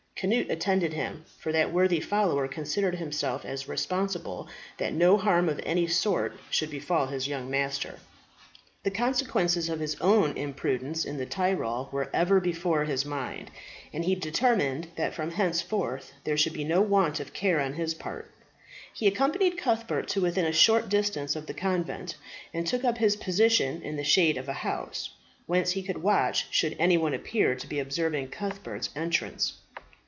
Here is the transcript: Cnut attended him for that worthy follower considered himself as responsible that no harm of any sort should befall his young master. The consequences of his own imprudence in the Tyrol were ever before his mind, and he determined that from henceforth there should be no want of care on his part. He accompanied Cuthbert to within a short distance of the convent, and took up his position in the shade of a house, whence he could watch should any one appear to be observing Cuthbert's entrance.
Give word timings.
Cnut 0.23 0.51
attended 0.51 0.93
him 0.93 1.25
for 1.39 1.51
that 1.51 1.73
worthy 1.73 1.99
follower 1.99 2.47
considered 2.47 2.93
himself 2.93 3.43
as 3.43 3.67
responsible 3.67 4.47
that 4.77 4.93
no 4.93 5.17
harm 5.17 5.49
of 5.49 5.59
any 5.63 5.87
sort 5.87 6.33
should 6.51 6.69
befall 6.69 7.07
his 7.07 7.27
young 7.27 7.49
master. 7.49 7.97
The 8.83 8.91
consequences 8.91 9.67
of 9.67 9.79
his 9.79 9.95
own 9.99 10.37
imprudence 10.37 11.05
in 11.05 11.17
the 11.17 11.25
Tyrol 11.25 11.89
were 11.91 12.07
ever 12.13 12.39
before 12.39 12.83
his 12.85 13.03
mind, 13.03 13.49
and 13.91 14.05
he 14.05 14.13
determined 14.13 14.89
that 14.95 15.15
from 15.15 15.31
henceforth 15.31 16.13
there 16.23 16.37
should 16.37 16.53
be 16.53 16.65
no 16.65 16.81
want 16.83 17.19
of 17.19 17.33
care 17.33 17.59
on 17.59 17.73
his 17.73 17.95
part. 17.95 18.29
He 18.93 19.07
accompanied 19.07 19.57
Cuthbert 19.57 20.07
to 20.09 20.21
within 20.21 20.45
a 20.45 20.53
short 20.53 20.87
distance 20.87 21.35
of 21.35 21.47
the 21.47 21.55
convent, 21.55 22.15
and 22.53 22.67
took 22.67 22.83
up 22.83 22.99
his 22.99 23.15
position 23.15 23.81
in 23.81 23.95
the 23.95 24.03
shade 24.03 24.37
of 24.37 24.47
a 24.47 24.53
house, 24.61 25.09
whence 25.47 25.71
he 25.71 25.81
could 25.81 26.03
watch 26.03 26.45
should 26.51 26.75
any 26.77 26.95
one 26.97 27.15
appear 27.15 27.55
to 27.55 27.65
be 27.65 27.79
observing 27.79 28.27
Cuthbert's 28.27 28.91
entrance. 28.95 29.53